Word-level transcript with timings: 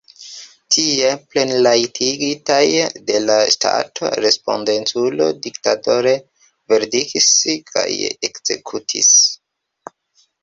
Tie, 0.75 1.09
plenrajtigitaj 1.33 2.65
de 3.09 3.17
la 3.25 3.35
ŝtato, 3.55 4.09
respondeculoj 4.25 5.27
diktatore 5.45 6.13
verdiktis 6.73 7.29
kaj 7.75 7.85
ekzekutis. 8.31 9.13